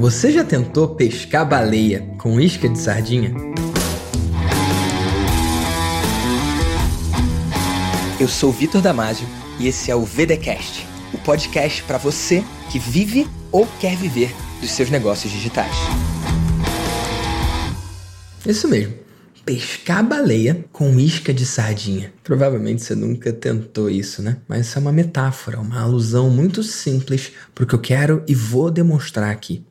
[0.00, 3.34] Você já tentou pescar baleia com isca de sardinha?
[8.18, 9.28] Eu sou Vitor Damasio
[9.58, 12.42] e esse é o VDcast, o podcast para você
[12.72, 15.76] que vive ou quer viver dos seus negócios digitais.
[18.46, 18.94] Isso mesmo.
[19.44, 22.10] Pescar baleia com isca de sardinha.
[22.24, 24.38] Provavelmente você nunca tentou isso, né?
[24.48, 28.34] Mas isso é uma metáfora, uma alusão muito simples para o que eu quero e
[28.34, 29.62] vou demonstrar aqui.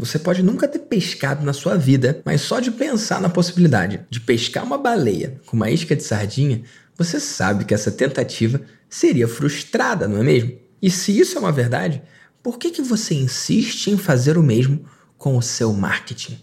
[0.00, 4.18] Você pode nunca ter pescado na sua vida, mas só de pensar na possibilidade de
[4.18, 6.62] pescar uma baleia com uma isca de sardinha,
[6.96, 10.58] você sabe que essa tentativa seria frustrada, não é mesmo?
[10.80, 12.02] E se isso é uma verdade,
[12.42, 14.86] por que, que você insiste em fazer o mesmo
[15.18, 16.38] com o seu marketing?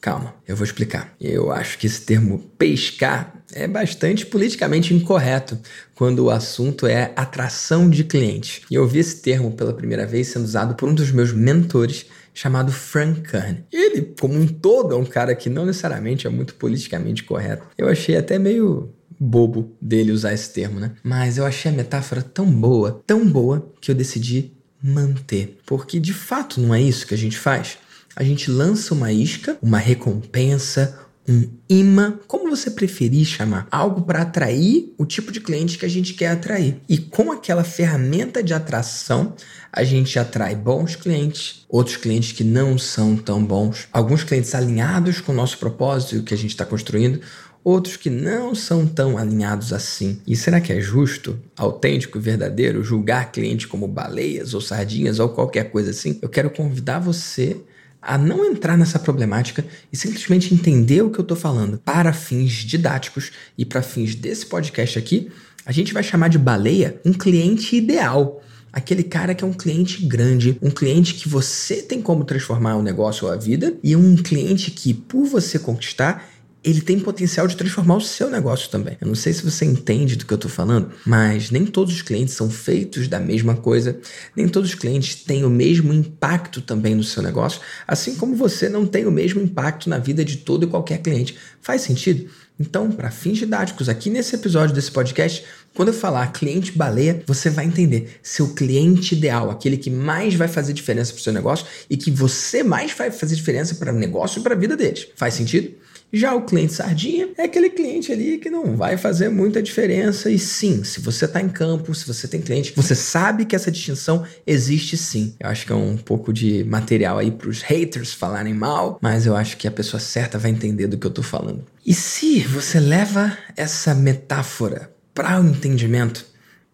[0.00, 1.14] Calma, eu vou explicar.
[1.20, 5.58] Eu acho que esse termo pescar é bastante politicamente incorreto
[5.94, 8.62] quando o assunto é atração de clientes.
[8.70, 12.06] E eu vi esse termo pela primeira vez sendo usado por um dos meus mentores
[12.36, 13.64] chamado Frank Kern.
[13.72, 17.66] Ele, como um todo, é um cara que não necessariamente é muito politicamente correto.
[17.78, 20.92] Eu achei até meio bobo dele usar esse termo, né?
[21.02, 24.52] Mas eu achei a metáfora tão boa, tão boa, que eu decidi
[24.82, 25.58] manter.
[25.64, 27.78] Porque de fato não é isso que a gente faz.
[28.14, 34.22] A gente lança uma isca, uma recompensa, um imã, como você preferir chamar, algo para
[34.22, 36.80] atrair o tipo de cliente que a gente quer atrair.
[36.88, 39.34] E com aquela ferramenta de atração,
[39.72, 45.20] a gente atrai bons clientes, outros clientes que não são tão bons, alguns clientes alinhados
[45.20, 47.20] com o nosso propósito que a gente está construindo,
[47.66, 50.20] outros que não são tão alinhados assim.
[50.24, 55.64] E será que é justo, autêntico, verdadeiro julgar clientes como baleias ou sardinhas ou qualquer
[55.72, 56.16] coisa assim?
[56.22, 57.60] Eu quero convidar você
[58.00, 62.52] a não entrar nessa problemática e simplesmente entender o que eu estou falando para fins
[62.52, 65.30] didáticos e para fins desse podcast aqui,
[65.64, 68.42] a gente vai chamar de baleia um cliente ideal.
[68.72, 72.82] Aquele cara que é um cliente grande, um cliente que você tem como transformar o
[72.82, 76.28] negócio ou a vida, e um cliente que, por você conquistar,
[76.66, 78.98] ele tem potencial de transformar o seu negócio também.
[79.00, 82.02] Eu não sei se você entende do que eu estou falando, mas nem todos os
[82.02, 83.96] clientes são feitos da mesma coisa,
[84.34, 88.68] nem todos os clientes têm o mesmo impacto também no seu negócio, assim como você
[88.68, 91.36] não tem o mesmo impacto na vida de todo e qualquer cliente.
[91.62, 92.28] Faz sentido?
[92.58, 97.48] Então, para fins didáticos, aqui nesse episódio desse podcast, quando eu falar cliente baleia, você
[97.48, 101.66] vai entender seu cliente ideal, aquele que mais vai fazer diferença para o seu negócio
[101.88, 105.06] e que você mais vai fazer diferença para o negócio e para a vida deles.
[105.14, 105.86] Faz sentido?
[106.12, 110.30] Já o cliente sardinha é aquele cliente ali que não vai fazer muita diferença.
[110.30, 113.70] E sim, se você está em campo, se você tem cliente, você sabe que essa
[113.70, 115.34] distinção existe sim.
[115.40, 119.26] Eu acho que é um pouco de material aí para os haters falarem mal, mas
[119.26, 121.64] eu acho que a pessoa certa vai entender do que eu estou falando.
[121.84, 126.26] E se você leva essa metáfora para o entendimento,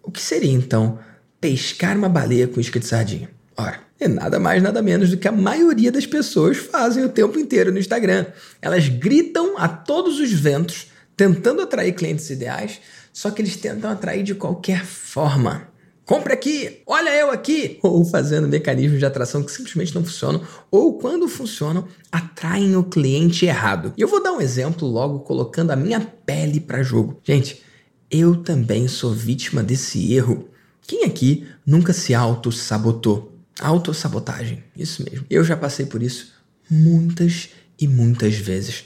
[0.02, 0.98] o que seria então
[1.40, 3.30] pescar uma baleia com isca de sardinha?
[3.56, 7.38] Ora, é nada mais, nada menos do que a maioria das pessoas fazem o tempo
[7.38, 8.26] inteiro no Instagram.
[8.60, 12.80] Elas gritam a todos os ventos, tentando atrair clientes ideais,
[13.12, 15.68] só que eles tentam atrair de qualquer forma.
[16.04, 20.98] Compre aqui, olha eu aqui, ou fazendo mecanismos de atração que simplesmente não funcionam, ou
[20.98, 23.92] quando funcionam, atraem o cliente errado.
[23.96, 27.20] E eu vou dar um exemplo logo colocando a minha pele para jogo.
[27.22, 27.62] Gente,
[28.10, 30.48] eu também sou vítima desse erro.
[30.82, 33.31] Quem aqui nunca se auto-sabotou?
[33.62, 35.24] Autossabotagem, isso mesmo.
[35.30, 36.32] Eu já passei por isso
[36.68, 37.50] muitas
[37.80, 38.84] e muitas vezes.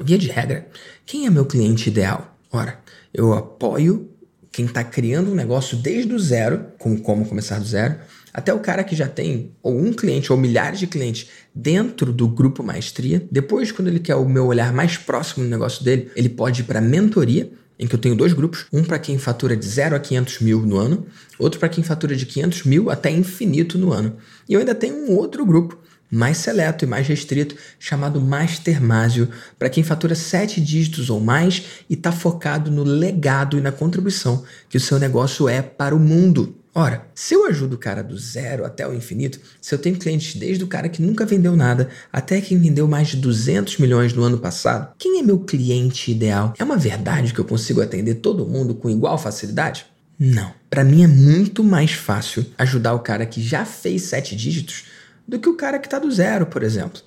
[0.00, 0.68] Via de regra,
[1.04, 2.38] quem é meu cliente ideal?
[2.50, 2.80] Ora,
[3.12, 4.10] eu apoio
[4.50, 7.96] quem está criando um negócio desde o zero, com como começar do zero,
[8.32, 12.28] até o cara que já tem ou um cliente ou milhares de clientes dentro do
[12.28, 13.26] grupo maestria.
[13.30, 16.64] Depois, quando ele quer o meu olhar mais próximo no negócio dele, ele pode ir
[16.64, 20.00] para mentoria em que eu tenho dois grupos, um para quem fatura de 0 a
[20.00, 21.06] 500 mil no ano,
[21.38, 24.16] outro para quem fatura de 500 mil até infinito no ano.
[24.48, 25.78] E eu ainda tenho um outro grupo,
[26.10, 29.28] mais seleto e mais restrito, chamado Mastermásio,
[29.58, 34.42] para quem fatura sete dígitos ou mais e está focado no legado e na contribuição
[34.68, 36.57] que o seu negócio é para o mundo.
[36.74, 40.36] Ora, se eu ajudo o cara do zero até o infinito, se eu tenho clientes
[40.36, 44.22] desde o cara que nunca vendeu nada até quem vendeu mais de 200 milhões no
[44.22, 46.54] ano passado, quem é meu cliente ideal?
[46.58, 49.86] É uma verdade que eu consigo atender todo mundo com igual facilidade?
[50.18, 50.52] Não.
[50.68, 54.84] Para mim é muito mais fácil ajudar o cara que já fez sete dígitos
[55.26, 57.00] do que o cara que está do zero, por exemplo.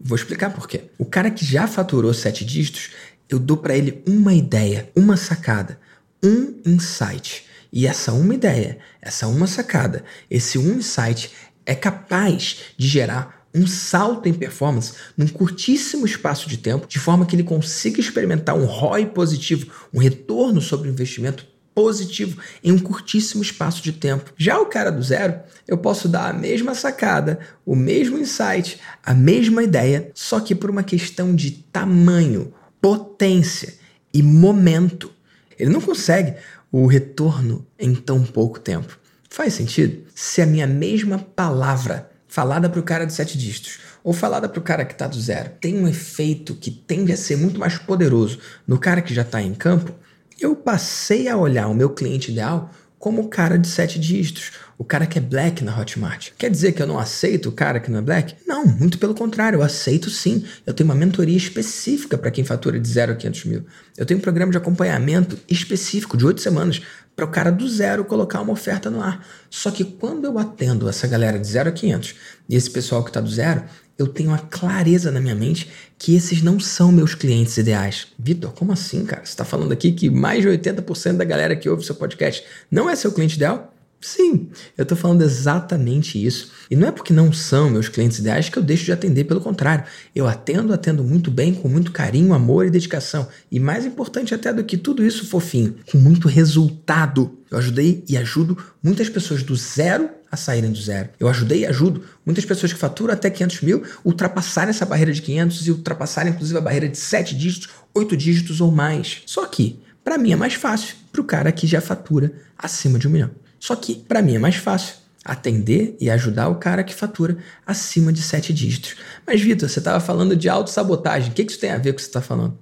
[0.00, 0.84] Vou explicar por quê.
[0.98, 2.90] O cara que já faturou sete dígitos,
[3.28, 5.78] eu dou para ele uma ideia, uma sacada,
[6.22, 7.44] um insight
[7.74, 11.32] e essa uma ideia, essa uma sacada, esse um insight
[11.66, 17.26] é capaz de gerar um salto em performance num curtíssimo espaço de tempo, de forma
[17.26, 22.78] que ele consiga experimentar um ROI positivo, um retorno sobre o investimento positivo em um
[22.78, 24.32] curtíssimo espaço de tempo.
[24.36, 29.12] Já o cara do zero, eu posso dar a mesma sacada, o mesmo insight, a
[29.12, 33.74] mesma ideia, só que por uma questão de tamanho, potência
[34.12, 35.10] e momento.
[35.58, 36.34] Ele não consegue
[36.76, 38.98] o retorno em tão pouco tempo.
[39.30, 40.02] Faz sentido?
[40.12, 44.58] Se a minha mesma palavra falada para o cara de sete dígitos ou falada para
[44.58, 47.78] o cara que está do zero tem um efeito que tende a ser muito mais
[47.78, 49.94] poderoso no cara que já está em campo,
[50.40, 52.68] eu passei a olhar o meu cliente ideal
[53.04, 56.30] como o cara de sete dígitos, o cara que é black na Hotmart.
[56.38, 58.34] Quer dizer que eu não aceito o cara que não é black?
[58.46, 60.42] Não, muito pelo contrário, eu aceito sim.
[60.66, 63.66] Eu tenho uma mentoria específica para quem fatura de 0 a 500 mil.
[63.94, 66.80] Eu tenho um programa de acompanhamento específico de oito semanas
[67.14, 69.22] para o cara do zero colocar uma oferta no ar.
[69.50, 72.14] Só que quando eu atendo essa galera de 0 a 500
[72.48, 73.64] e esse pessoal que está do zero,
[73.98, 78.08] eu tenho a clareza na minha mente que esses não são meus clientes ideais.
[78.18, 79.24] Vitor, como assim, cara?
[79.24, 82.90] Você está falando aqui que mais de 80% da galera que ouve seu podcast não
[82.90, 83.74] é seu cliente ideal?
[84.04, 86.52] Sim, eu estou falando exatamente isso.
[86.70, 89.40] E não é porque não são meus clientes ideais que eu deixo de atender, pelo
[89.40, 89.86] contrário.
[90.14, 93.26] Eu atendo, atendo muito bem, com muito carinho, amor e dedicação.
[93.50, 97.38] E mais importante até do que tudo isso, fofinho, com muito resultado.
[97.50, 101.08] Eu ajudei e ajudo muitas pessoas do zero a saírem do zero.
[101.18, 105.22] Eu ajudei e ajudo muitas pessoas que faturam até 500 mil ultrapassarem essa barreira de
[105.22, 109.22] 500 e ultrapassarem inclusive a barreira de 7 dígitos, 8 dígitos ou mais.
[109.26, 113.08] Só que, para mim é mais fácil, para o cara que já fatura acima de
[113.08, 113.30] um milhão.
[113.58, 118.12] Só que, para mim, é mais fácil atender e ajudar o cara que fatura acima
[118.12, 118.96] de sete dígitos.
[119.26, 121.30] Mas, Vitor, você estava falando de autossabotagem.
[121.30, 122.58] O que, que isso tem a ver com o que você está falando?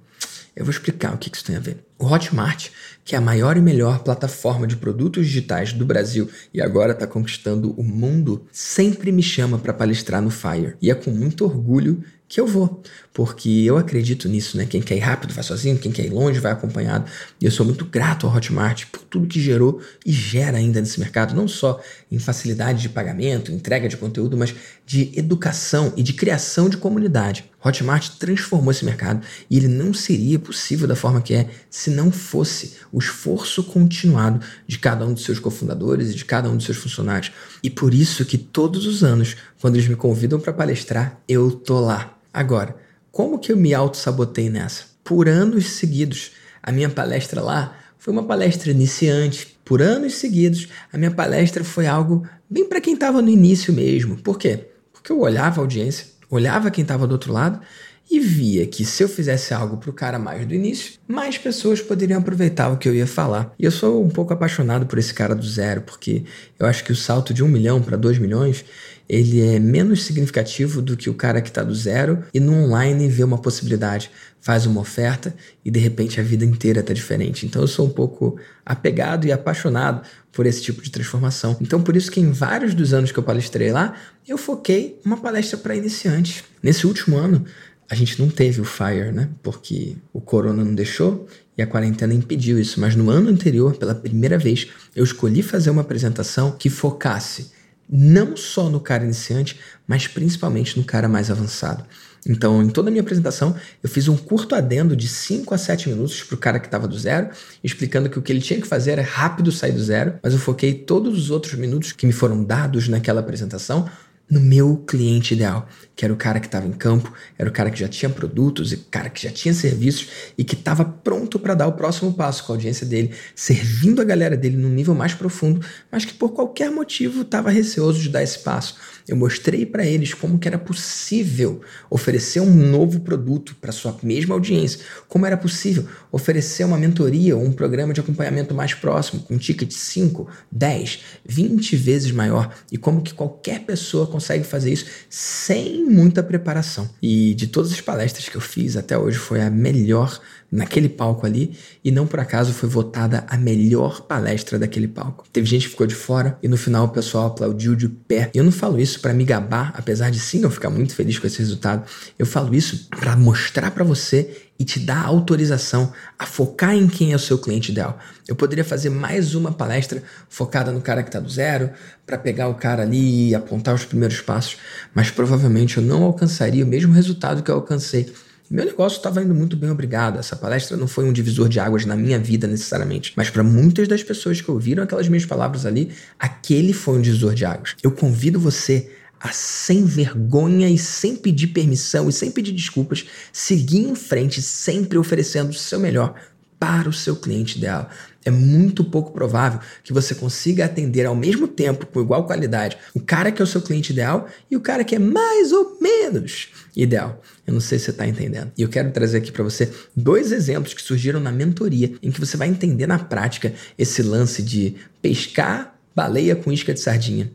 [0.55, 1.83] Eu vou explicar o que, isso tem a ver.
[1.97, 2.69] O Hotmart,
[3.03, 7.07] que é a maior e melhor plataforma de produtos digitais do Brasil e agora está
[7.07, 10.75] conquistando o mundo, sempre me chama para palestrar no Fire.
[10.81, 12.81] E é com muito orgulho que eu vou,
[13.13, 14.65] porque eu acredito nisso, né?
[14.65, 17.05] Quem quer ir rápido vai sozinho, quem quer ir longe vai acompanhado.
[17.39, 20.99] E eu sou muito grato ao Hotmart por tudo que gerou e gera ainda nesse
[20.99, 21.79] mercado, não só
[22.11, 27.45] em facilidade de pagamento, entrega de conteúdo, mas de educação e de criação de comunidade.
[27.63, 32.11] Hotmart transformou esse mercado e ele não seria possível da forma que é se não
[32.11, 36.65] fosse o esforço continuado de cada um dos seus cofundadores e de cada um dos
[36.65, 37.31] seus funcionários.
[37.61, 41.79] E por isso que todos os anos, quando eles me convidam para palestrar, eu tô
[41.79, 42.17] lá.
[42.33, 42.75] Agora,
[43.13, 44.85] como que eu me auto-sabotei nessa?
[45.03, 46.31] Por anos seguidos.
[46.63, 49.55] A minha palestra lá foi uma palestra iniciante.
[49.63, 54.17] Por anos seguidos, a minha palestra foi algo bem para quem estava no início mesmo.
[54.17, 54.67] Por quê?
[54.91, 57.61] Porque eu olhava a audiência, olhava quem estava do outro lado
[58.09, 61.81] e via que se eu fizesse algo para o cara mais do início, mais pessoas
[61.81, 63.53] poderiam aproveitar o que eu ia falar.
[63.57, 66.23] E eu sou um pouco apaixonado por esse cara do zero, porque
[66.59, 68.63] eu acho que o salto de um milhão para dois milhões
[69.07, 73.07] ele é menos significativo do que o cara que está do zero e no online
[73.09, 74.09] vê uma possibilidade,
[74.39, 77.45] faz uma oferta e de repente a vida inteira está diferente.
[77.45, 80.01] Então eu sou um pouco apegado e apaixonado
[80.31, 81.57] por esse tipo de transformação.
[81.61, 83.93] Então por isso que em vários dos anos que eu palestrei lá,
[84.27, 86.43] eu foquei uma palestra para iniciantes.
[86.61, 87.45] Nesse último ano,
[87.89, 89.29] a gente não teve o Fire, né?
[89.41, 91.27] Porque o corona não deixou
[91.57, 92.79] e a quarentena impediu isso.
[92.79, 97.51] Mas no ano anterior, pela primeira vez, eu escolhi fazer uma apresentação que focasse
[97.89, 101.85] não só no cara iniciante, mas principalmente no cara mais avançado.
[102.25, 105.89] Então, em toda a minha apresentação, eu fiz um curto adendo de 5 a 7
[105.89, 107.29] minutos para o cara que estava do zero,
[107.61, 110.39] explicando que o que ele tinha que fazer era rápido sair do zero, mas eu
[110.39, 113.89] foquei todos os outros minutos que me foram dados naquela apresentação
[114.29, 117.69] no meu cliente ideal, que era o cara que estava em campo, era o cara
[117.69, 120.07] que já tinha produtos e cara que já tinha serviços
[120.37, 124.05] e que estava pronto para dar o próximo passo com a audiência dele, servindo a
[124.05, 128.23] galera dele num nível mais profundo, mas que por qualquer motivo estava receoso de dar
[128.23, 128.75] esse passo.
[129.07, 134.33] Eu mostrei para eles como que era possível oferecer um novo produto para sua mesma
[134.33, 139.35] audiência, como era possível oferecer uma mentoria ou um programa de acompanhamento mais próximo, com
[139.35, 144.85] um ticket 5, 10, 20 vezes maior, e como que qualquer pessoa consegue fazer isso
[145.09, 146.87] sem muita preparação.
[147.01, 150.21] E de todas as palestras que eu fiz até hoje foi a melhor
[150.53, 155.25] naquele palco ali e não por acaso foi votada a melhor palestra daquele palco.
[155.33, 158.29] Teve gente que ficou de fora e no final o pessoal aplaudiu de pé.
[158.33, 161.17] E eu não falo isso para me gabar, apesar de sim eu ficar muito feliz
[161.17, 161.83] com esse resultado.
[162.19, 167.11] Eu falo isso para mostrar para você e te dar autorização a focar em quem
[167.11, 167.97] é o seu cliente ideal.
[168.27, 171.71] Eu poderia fazer mais uma palestra focada no cara que está do zero,
[172.05, 174.57] para pegar o cara ali e apontar os primeiros passos,
[174.93, 178.13] mas provavelmente eu não alcançaria o mesmo resultado que eu alcancei
[178.53, 180.19] meu negócio estava indo muito bem, obrigado.
[180.19, 183.87] Essa palestra não foi um divisor de águas na minha vida necessariamente, mas para muitas
[183.87, 187.75] das pessoas que ouviram aquelas minhas palavras ali, aquele foi um divisor de águas.
[187.81, 193.89] Eu convido você a sem vergonha e sem pedir permissão e sem pedir desculpas, seguir
[193.89, 196.13] em frente, sempre oferecendo o seu melhor
[196.59, 197.89] para o seu cliente ideal.
[198.25, 202.99] É muito pouco provável que você consiga atender ao mesmo tempo, com igual qualidade, o
[202.99, 206.49] cara que é o seu cliente ideal e o cara que é mais ou menos
[206.75, 207.21] ideal.
[207.45, 208.51] Eu não sei se você está entendendo.
[208.57, 212.19] E eu quero trazer aqui para você dois exemplos que surgiram na mentoria, em que
[212.19, 217.31] você vai entender na prática esse lance de pescar baleia com isca de sardinha.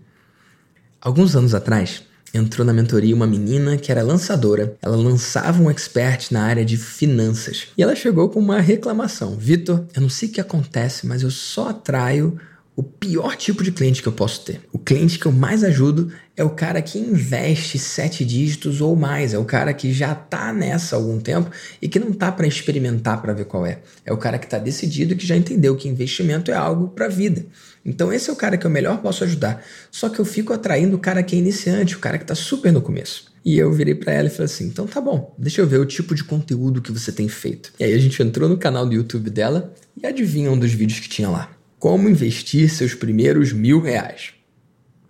[1.00, 4.76] Alguns anos atrás, entrou na mentoria uma menina que era lançadora.
[4.82, 7.68] Ela lançava um expert na área de finanças.
[7.76, 11.30] E ela chegou com uma reclamação: Vitor, eu não sei o que acontece, mas eu
[11.30, 12.38] só atraio
[12.78, 14.60] o pior tipo de cliente que eu posso ter.
[14.72, 19.34] O cliente que eu mais ajudo é o cara que investe sete dígitos ou mais.
[19.34, 21.50] É o cara que já está nessa há algum tempo
[21.82, 23.80] e que não está para experimentar para ver qual é.
[24.06, 27.06] É o cara que está decidido e que já entendeu que investimento é algo para
[27.06, 27.44] a vida.
[27.84, 29.60] Então esse é o cara que eu melhor posso ajudar.
[29.90, 32.72] Só que eu fico atraindo o cara que é iniciante, o cara que está super
[32.72, 33.24] no começo.
[33.44, 35.84] E eu virei para ela e falei assim: então tá bom, deixa eu ver o
[35.84, 37.72] tipo de conteúdo que você tem feito.
[37.80, 41.00] E aí a gente entrou no canal do YouTube dela e adivinha um dos vídeos
[41.00, 41.57] que tinha lá.
[41.78, 44.32] Como investir seus primeiros mil reais.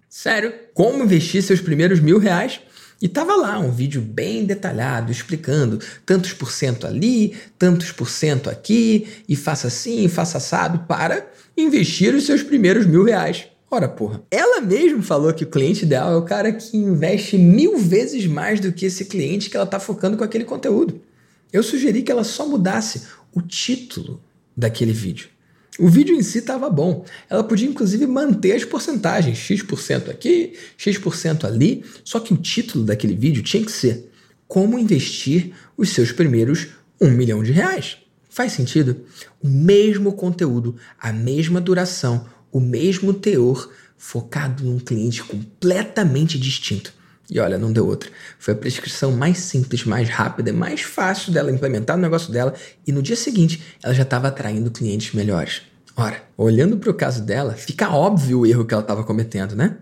[0.08, 2.60] Sério, como investir seus primeiros mil reais?
[3.00, 8.50] E tava lá um vídeo bem detalhado explicando tantos por cento ali, tantos por cento
[8.50, 13.46] aqui, e faça assim, faça assado para investir os seus primeiros mil reais.
[13.70, 14.22] Ora, porra.
[14.30, 18.60] Ela mesmo falou que o cliente ideal é o cara que investe mil vezes mais
[18.60, 21.00] do que esse cliente que ela tá focando com aquele conteúdo.
[21.52, 24.20] Eu sugeri que ela só mudasse o título
[24.56, 25.28] daquele vídeo.
[25.78, 27.04] O vídeo em si estava bom.
[27.30, 33.14] Ela podia inclusive manter as porcentagens, X% aqui, X% ali, só que o título daquele
[33.14, 34.10] vídeo tinha que ser
[34.48, 36.66] Como investir os seus primeiros
[37.00, 37.98] um milhão de reais.
[38.28, 39.04] Faz sentido?
[39.40, 46.92] O mesmo conteúdo, a mesma duração, o mesmo teor, focado num cliente completamente distinto.
[47.30, 48.10] E olha, não deu outra.
[48.38, 52.54] Foi a prescrição mais simples, mais rápida, mais fácil dela implementar no negócio dela
[52.86, 55.67] e no dia seguinte ela já estava atraindo clientes melhores.
[56.00, 59.78] Ora, olhando para o caso dela, fica óbvio o erro que ela estava cometendo, né?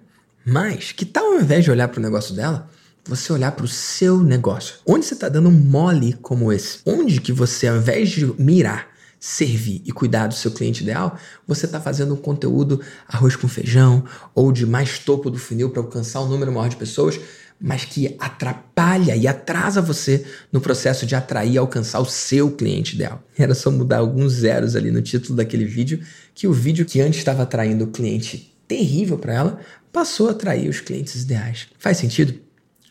[0.47, 2.71] Mas que tal ao invés de olhar para o negócio dela,
[3.05, 4.77] você olhar para o seu negócio?
[4.87, 6.79] Onde você está dando um mole como esse?
[6.87, 8.89] Onde que você, ao invés de mirar
[9.21, 14.03] servir e cuidar do seu cliente ideal, você está fazendo um conteúdo arroz com feijão
[14.35, 17.21] ou de mais topo do funil para alcançar um número maior de pessoas,
[17.61, 22.95] mas que atrapalha e atrasa você no processo de atrair e alcançar o seu cliente
[22.95, 23.23] ideal.
[23.37, 26.01] Era só mudar alguns zeros ali no título daquele vídeo,
[26.35, 29.61] que o vídeo que antes estava atraindo o cliente terrível para ela,
[29.93, 31.69] passou a atrair os clientes ideais.
[31.79, 32.46] Faz sentido?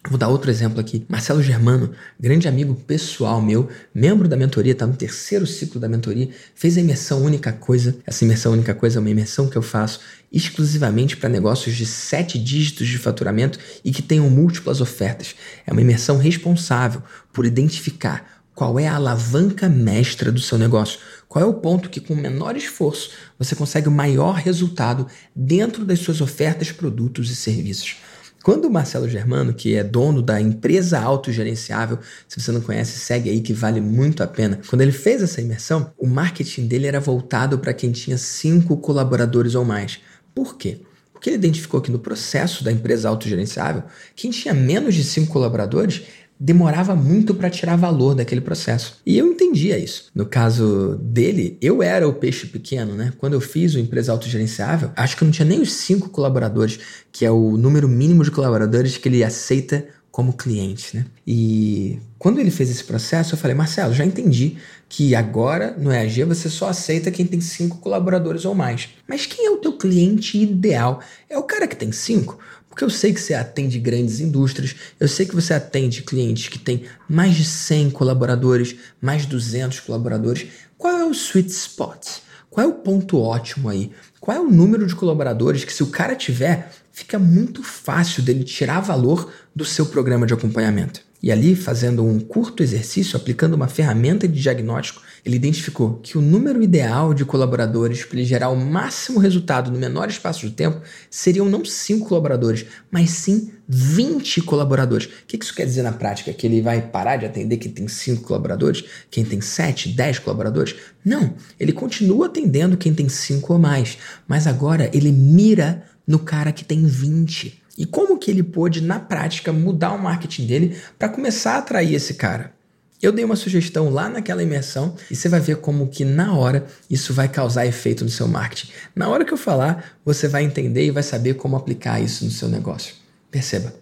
[0.07, 1.03] Vou dar outro exemplo aqui.
[1.09, 6.29] Marcelo Germano, grande amigo pessoal meu, membro da mentoria, está no terceiro ciclo da mentoria,
[6.53, 7.97] fez a imersão Única Coisa.
[8.05, 12.37] Essa imersão Única Coisa é uma imersão que eu faço exclusivamente para negócios de sete
[12.37, 15.35] dígitos de faturamento e que tenham múltiplas ofertas.
[15.65, 17.01] É uma imersão responsável
[17.33, 21.99] por identificar qual é a alavanca mestra do seu negócio, qual é o ponto que,
[21.99, 23.09] com menor esforço,
[23.39, 27.97] você consegue o maior resultado dentro das suas ofertas, produtos e serviços.
[28.45, 31.97] Quando o Marcelo Germano, que é dono da empresa autogerenciável,
[32.27, 34.59] se você não conhece, segue aí que vale muito a pena.
[34.69, 39.55] Quando ele fez essa imersão, o marketing dele era voltado para quem tinha cinco colaboradores
[39.55, 39.99] ou mais.
[40.35, 40.77] Por quê?
[41.11, 43.81] Porque ele identificou que no processo da empresa autogerenciável,
[44.15, 46.03] quem tinha menos de cinco colaboradores
[46.39, 48.97] demorava muito para tirar valor daquele processo.
[49.05, 50.09] E eu entendia isso.
[50.13, 53.13] No caso dele, eu era o peixe pequeno, né?
[53.17, 56.79] Quando eu fiz o empresa autogerenciável, acho que eu não tinha nem os cinco colaboradores,
[57.11, 61.05] que é o número mínimo de colaboradores que ele aceita como cliente, né?
[61.27, 64.55] E quando ele fez esse processo, eu falei, Marcelo, já entendi
[64.87, 68.87] que agora no EAG você só aceita quem tem cinco colaboradores ou mais.
[69.05, 71.01] Mas quem é o teu cliente ideal?
[71.29, 72.39] É o cara que tem cinco?
[72.75, 76.59] Porque eu sei que você atende grandes indústrias, eu sei que você atende clientes que
[76.59, 80.47] têm mais de 100 colaboradores, mais de 200 colaboradores.
[80.77, 82.05] Qual é o sweet spot?
[82.49, 83.91] Qual é o ponto ótimo aí?
[84.19, 88.43] Qual é o número de colaboradores que, se o cara tiver, fica muito fácil dele
[88.43, 91.04] tirar valor do seu programa de acompanhamento?
[91.25, 96.21] E ali, fazendo um curto exercício, aplicando uma ferramenta de diagnóstico, ele identificou que o
[96.21, 100.79] número ideal de colaboradores para ele gerar o máximo resultado no menor espaço de tempo
[101.09, 105.07] seriam não 5 colaboradores, mas sim 20 colaboradores.
[105.07, 106.31] O que isso quer dizer na prática?
[106.31, 110.75] Que ele vai parar de atender quem tem 5 colaboradores, quem tem 7, 10 colaboradores?
[111.03, 116.51] Não, ele continua atendendo quem tem 5 ou mais, mas agora ele mira no cara
[116.51, 117.64] que tem 20.
[117.77, 121.93] E como que ele pôde, na prática, mudar o marketing dele para começar a atrair
[121.93, 122.53] esse cara?
[123.01, 126.65] Eu dei uma sugestão lá naquela imersão e você vai ver como que na hora
[126.89, 128.71] isso vai causar efeito no seu marketing.
[128.95, 132.31] Na hora que eu falar, você vai entender e vai saber como aplicar isso no
[132.31, 132.95] seu negócio.
[133.29, 133.73] Perceba.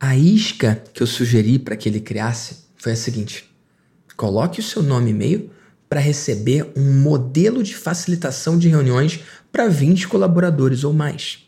[0.00, 3.48] A isca que eu sugeri para que ele criasse foi a seguinte:
[4.16, 5.50] coloque o seu nome e e-mail
[5.88, 9.20] para receber um modelo de facilitação de reuniões
[9.52, 11.46] para 20 colaboradores ou mais.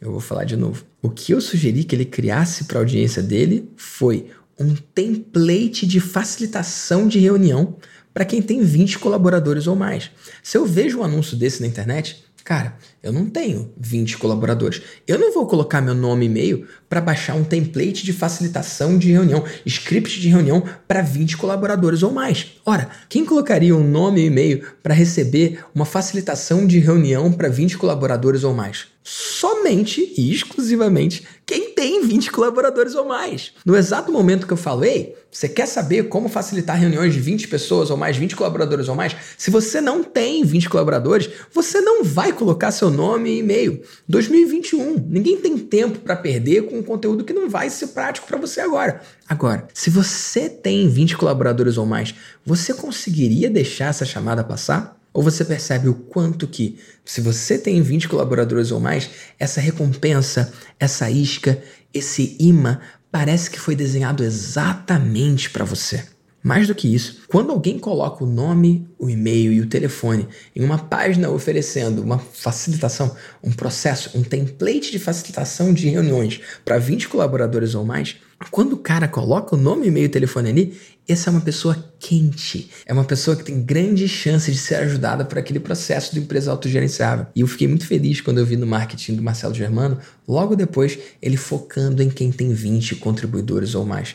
[0.00, 0.84] Eu vou falar de novo.
[1.02, 6.00] O que eu sugeri que ele criasse para a audiência dele foi um template de
[6.00, 7.76] facilitação de reunião
[8.12, 10.10] para quem tem 20 colaboradores ou mais.
[10.42, 14.82] Se eu vejo um anúncio desse na internet, Cara, eu não tenho 20 colaboradores.
[15.06, 19.12] Eu não vou colocar meu nome e e-mail para baixar um template de facilitação de
[19.12, 22.52] reunião, script de reunião para 20 colaboradores ou mais.
[22.64, 27.76] Ora, quem colocaria um nome e e-mail para receber uma facilitação de reunião para 20
[27.76, 28.88] colaboradores ou mais?
[29.02, 33.52] Somente e exclusivamente quem tem 20 colaboradores ou mais.
[33.64, 37.48] No exato momento que eu falo, ei, você quer saber como facilitar reuniões de 20
[37.48, 39.16] pessoas ou mais, 20 colaboradores ou mais?
[39.38, 43.82] Se você não tem 20 colaboradores, você não vai colocar seu nome e e-mail.
[44.06, 48.38] 2021, ninguém tem tempo para perder com um conteúdo que não vai ser prático para
[48.38, 49.00] você agora.
[49.26, 52.14] Agora, se você tem 20 colaboradores ou mais,
[52.44, 54.99] você conseguiria deixar essa chamada passar?
[55.12, 60.52] Ou você percebe o quanto que, se você tem 20 colaboradores ou mais, essa recompensa,
[60.78, 61.60] essa isca,
[61.92, 62.78] esse imã
[63.10, 66.04] parece que foi desenhado exatamente para você.
[66.42, 70.26] Mais do que isso, quando alguém coloca o nome, o e-mail e o telefone
[70.56, 73.14] em uma página oferecendo uma facilitação,
[73.44, 78.16] um processo, um template de facilitação de reuniões para 20 colaboradores ou mais,
[78.48, 82.70] quando o cara coloca o nome, e-mail e telefone ali, essa é uma pessoa quente.
[82.86, 86.50] É uma pessoa que tem grande chance de ser ajudada por aquele processo de empresa
[86.50, 87.26] autogerenciável.
[87.34, 90.98] E eu fiquei muito feliz quando eu vi no marketing do Marcelo Germano, logo depois,
[91.20, 94.14] ele focando em quem tem 20 contribuidores ou mais.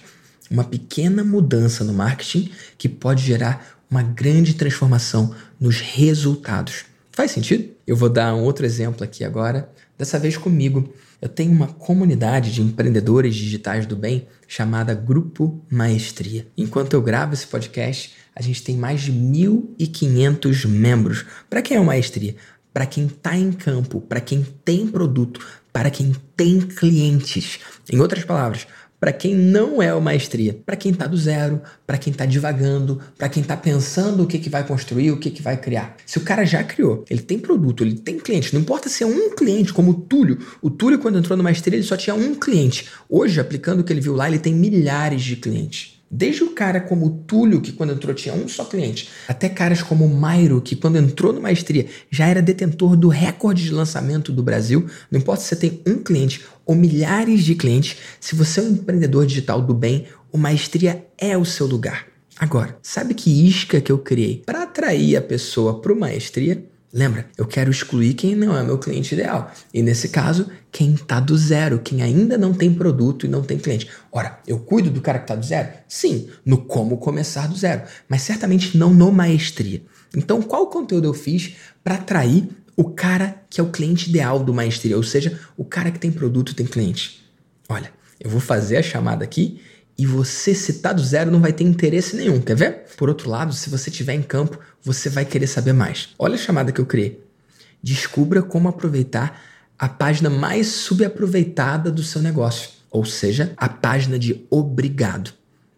[0.50, 6.86] Uma pequena mudança no marketing que pode gerar uma grande transformação nos resultados.
[7.12, 7.70] Faz sentido?
[7.86, 10.94] Eu vou dar um outro exemplo aqui agora, dessa vez comigo.
[11.22, 16.48] Eu tenho uma comunidade de empreendedores digitais do bem chamada Grupo Maestria.
[16.58, 21.26] Enquanto eu gravo esse podcast, a gente tem mais de 1.500 membros.
[21.50, 22.36] Para quem é uma maestria?
[22.74, 25.40] Para quem está em campo, para quem tem produto,
[25.72, 27.60] para quem tem clientes.
[27.92, 28.68] Em outras palavras,
[29.06, 33.00] para quem não é o maestria, para quem está do zero, para quem está divagando,
[33.16, 35.96] para quem está pensando o que, que vai construir, o que, que vai criar.
[36.08, 39.06] Se o cara já criou, ele tem produto, ele tem cliente, não importa se é
[39.06, 40.40] um cliente, como o Túlio.
[40.60, 42.88] O Túlio, quando entrou no maestria, ele só tinha um cliente.
[43.08, 45.96] Hoje, aplicando o que ele viu lá, ele tem milhares de clientes.
[46.10, 49.84] Desde o cara como o Túlio, que quando entrou tinha um só cliente, até caras
[49.84, 54.32] como o Mairo, que quando entrou no Maestria já era detentor do recorde de lançamento
[54.32, 54.86] do Brasil.
[55.12, 58.70] Não importa se você tem um cliente ou milhares de clientes, se você é um
[58.70, 62.08] empreendedor digital do bem, o Maestria é o seu lugar.
[62.38, 66.66] Agora, sabe que isca que eu criei para atrair a pessoa para o Maestria?
[66.92, 69.52] Lembra, eu quero excluir quem não é meu cliente ideal.
[69.74, 73.58] E nesse caso, quem está do zero, quem ainda não tem produto e não tem
[73.58, 73.90] cliente.
[74.12, 75.70] Ora, eu cuido do cara que está do zero?
[75.90, 79.84] Sim, no como começar do zero, mas certamente não no maestria.
[80.16, 84.54] Então, qual conteúdo eu fiz para atrair o cara que é o cliente ideal do
[84.54, 87.24] maestria, ou seja, o cara que tem produto tem cliente?
[87.70, 89.62] Olha, eu vou fazer a chamada aqui
[89.98, 92.86] e você, se tá do zero, não vai ter interesse nenhum, quer ver?
[92.98, 96.10] Por outro lado, se você estiver em campo, você vai querer saber mais.
[96.20, 97.24] Olha a chamada que eu criei.
[97.82, 99.42] Descubra como aproveitar
[99.80, 105.32] a página mais subaproveitada do seu negócio, ou seja, a página de obrigado.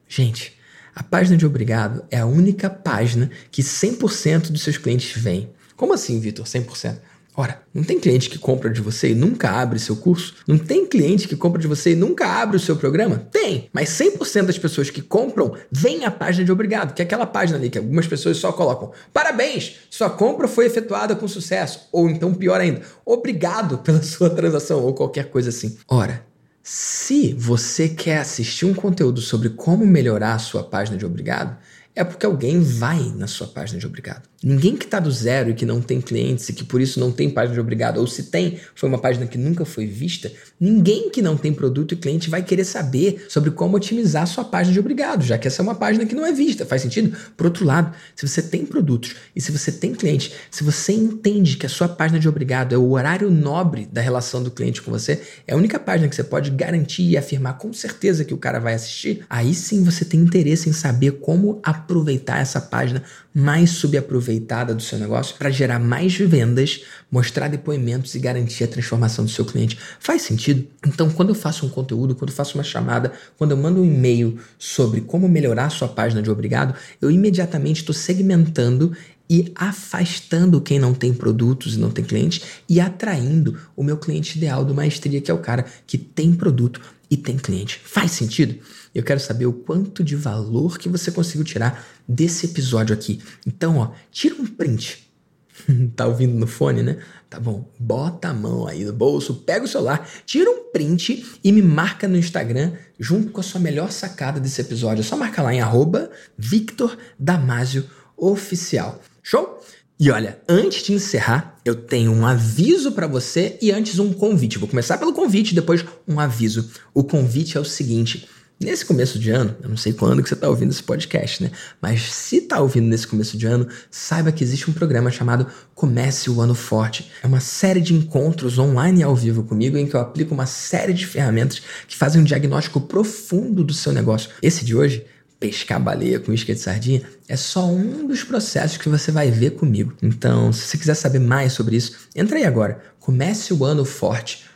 [0.08, 0.58] Gente,
[0.96, 5.50] a página de obrigado é a única página que 100% dos seus clientes vêm.
[5.78, 6.46] Como assim, Vitor?
[6.46, 6.96] 100%?
[7.40, 10.38] Ora, não tem cliente que compra de você e nunca abre seu curso?
[10.48, 13.28] Não tem cliente que compra de você e nunca abre o seu programa?
[13.32, 17.28] Tem, mas 100% das pessoas que compram vêm à página de obrigado, que é aquela
[17.28, 22.10] página ali que algumas pessoas só colocam: "Parabéns, sua compra foi efetuada com sucesso", ou
[22.10, 25.78] então pior ainda, "Obrigado pela sua transação" ou qualquer coisa assim.
[25.88, 26.26] Ora,
[26.64, 31.56] se você quer assistir um conteúdo sobre como melhorar a sua página de obrigado,
[31.98, 34.22] é porque alguém vai na sua página de obrigado.
[34.44, 37.12] Ninguém que está do zero e que não tem clientes e que por isso não
[37.12, 41.10] tem página de obrigado, ou se tem, foi uma página que nunca foi vista, ninguém
[41.10, 44.74] que não tem produto e cliente vai querer saber sobre como otimizar a sua página
[44.74, 46.68] de obrigado, já que essa é uma página que não é vista.
[46.68, 47.18] Faz sentido?
[47.36, 51.58] Por outro lado, se você tem produtos e se você tem cliente, se você entende
[51.58, 54.92] que a sua página de obrigado é o horário nobre da relação do cliente com
[54.92, 58.38] você, é a única página que você pode garantir e afirmar com certeza que o
[58.38, 63.02] cara vai assistir, aí sim você tem interesse em saber como aproveitar essa página
[63.34, 69.24] mais subaproveitada do seu negócio para gerar mais vendas, mostrar depoimentos e garantir a transformação
[69.24, 69.80] do seu cliente.
[70.00, 70.68] Faz sentido?
[70.86, 73.86] Então, quando eu faço um conteúdo, quando eu faço uma chamada, quando eu mando um
[73.86, 78.92] e-mail sobre como melhorar a sua página de obrigado, eu imediatamente estou segmentando
[79.30, 84.38] e afastando quem não tem produtos e não tem clientes e atraindo o meu cliente
[84.38, 87.82] ideal do maestria, que é o cara que tem produto e tem cliente.
[87.84, 88.60] Faz sentido?
[88.98, 93.22] Eu quero saber o quanto de valor que você conseguiu tirar desse episódio aqui.
[93.46, 95.08] Então, ó, tira um print.
[95.96, 96.98] tá ouvindo no fone, né?
[97.30, 97.72] Tá bom.
[97.78, 102.08] Bota a mão aí no bolso, pega o celular, tira um print e me marca
[102.08, 105.02] no Instagram junto com a sua melhor sacada desse episódio.
[105.02, 107.86] É só marcar lá em arroba Victor Damasio
[108.18, 109.00] Oficial.
[109.22, 109.64] Show?
[110.00, 114.58] E olha, antes de encerrar, eu tenho um aviso para você e antes um convite.
[114.58, 116.72] Vou começar pelo convite, depois um aviso.
[116.96, 118.28] O convite é o seguinte:
[118.60, 121.52] Nesse começo de ano, eu não sei quando que você está ouvindo esse podcast, né?
[121.80, 126.28] Mas se está ouvindo nesse começo de ano, saiba que existe um programa chamado Comece
[126.28, 127.12] o Ano Forte.
[127.22, 130.48] É uma série de encontros online e ao vivo comigo em que eu aplico uma
[130.48, 134.32] série de ferramentas que fazem um diagnóstico profundo do seu negócio.
[134.42, 135.06] Esse de hoje,
[135.40, 139.52] pescar baleia com isca de sardinha, é só um dos processos que você vai ver
[139.52, 139.94] comigo.
[140.02, 142.82] Então, se você quiser saber mais sobre isso, entra aí agora.
[143.00, 144.48] Comece o Ano Forte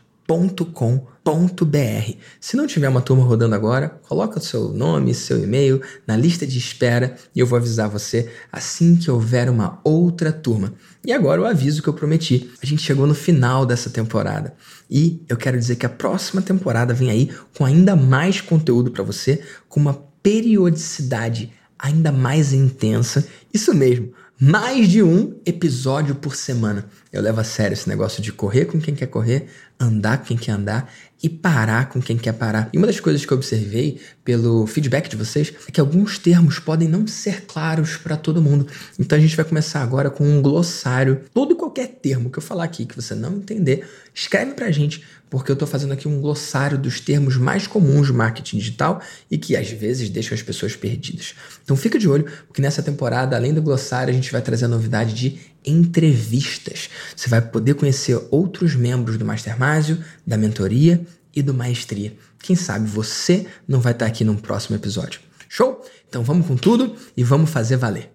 [0.74, 2.14] com.br.
[2.40, 6.48] Se não tiver uma turma rodando agora, coloca o seu nome, seu e-mail na lista
[6.48, 10.74] de espera e eu vou avisar você assim que houver uma outra turma.
[11.06, 12.50] E agora o aviso que eu prometi.
[12.62, 14.54] A gente chegou no final dessa temporada
[14.90, 19.04] e eu quero dizer que a próxima temporada vem aí com ainda mais conteúdo para
[19.04, 23.28] você, com uma periodicidade ainda mais intensa.
[23.54, 26.88] Isso mesmo, mais de um episódio por semana.
[27.14, 29.48] Eu levo a sério esse negócio de correr com quem quer correr,
[29.80, 30.92] andar com quem quer andar
[31.24, 32.70] e parar com quem quer parar.
[32.74, 36.60] E uma das coisas que eu observei pelo feedback de vocês é que alguns termos
[36.60, 38.68] podem não ser claros para todo mundo.
[38.98, 41.22] Então a gente vai começar agora com um glossário.
[41.34, 45.04] Todo e qualquer termo que eu falar aqui que você não entender, escreve pra gente
[45.32, 49.38] porque eu estou fazendo aqui um glossário dos termos mais comuns do marketing digital e
[49.38, 51.34] que às vezes deixam as pessoas perdidas.
[51.64, 54.68] Então fica de olho, porque nessa temporada, além do glossário, a gente vai trazer a
[54.68, 56.90] novidade de entrevistas.
[57.16, 62.16] Você vai poder conhecer outros membros do Mastermásio, da mentoria e do Maestria.
[62.40, 65.22] Quem sabe você não vai estar aqui num próximo episódio.
[65.48, 65.86] Show?
[66.08, 68.12] Então vamos com tudo e vamos fazer valer.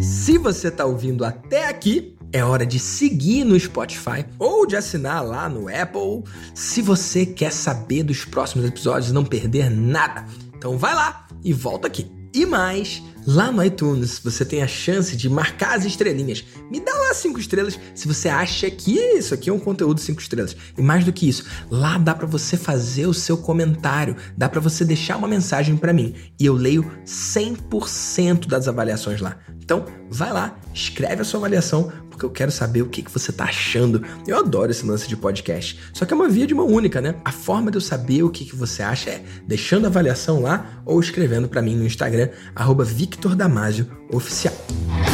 [0.00, 5.24] Se você está ouvindo até aqui, é hora de seguir no Spotify ou de assinar
[5.24, 10.24] lá no Apple se você quer saber dos próximos episódios e não perder nada.
[10.56, 12.10] Então vai lá e volta aqui.
[12.34, 16.44] E mais, lá no iTunes você tem a chance de marcar as estrelinhas.
[16.70, 20.20] Me dá lá cinco estrelas se você acha que isso aqui é um conteúdo cinco
[20.20, 20.56] estrelas.
[20.76, 24.60] E mais do que isso, lá dá para você fazer o seu comentário, dá para
[24.60, 29.38] você deixar uma mensagem para mim e eu leio 100% das avaliações lá.
[29.64, 33.44] Então, vai lá, escreve a sua avaliação, porque eu quero saber o que, você tá
[33.44, 34.04] achando.
[34.26, 35.80] Eu adoro esse lance de podcast.
[35.92, 37.14] Só que é uma via de mão única, né?
[37.24, 40.82] A forma de eu saber o que, que você acha é deixando a avaliação lá
[40.84, 42.84] ou escrevendo para mim no Instagram, arroba
[43.14, 45.13] Victor Damasio Oficial.